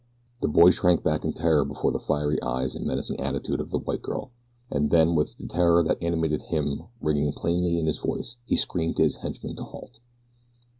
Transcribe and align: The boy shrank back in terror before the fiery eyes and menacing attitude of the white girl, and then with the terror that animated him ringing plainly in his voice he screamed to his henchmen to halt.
The 0.41 0.47
boy 0.47 0.71
shrank 0.71 1.03
back 1.03 1.23
in 1.23 1.31
terror 1.33 1.63
before 1.63 1.91
the 1.91 1.99
fiery 1.99 2.41
eyes 2.41 2.75
and 2.75 2.87
menacing 2.87 3.19
attitude 3.19 3.61
of 3.61 3.69
the 3.69 3.77
white 3.77 4.01
girl, 4.01 4.31
and 4.71 4.89
then 4.89 5.13
with 5.13 5.37
the 5.37 5.45
terror 5.45 5.83
that 5.83 6.01
animated 6.01 6.41
him 6.41 6.85
ringing 6.99 7.31
plainly 7.33 7.77
in 7.77 7.85
his 7.85 7.99
voice 7.99 8.37
he 8.47 8.55
screamed 8.55 8.95
to 8.95 9.03
his 9.03 9.17
henchmen 9.17 9.55
to 9.57 9.63
halt. 9.63 9.99